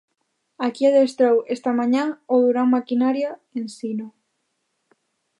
[0.65, 4.07] Aquí adestrou esta mañá o Durán Maquinaria Ensino.